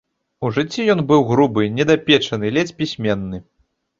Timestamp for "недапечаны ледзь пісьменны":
1.81-3.37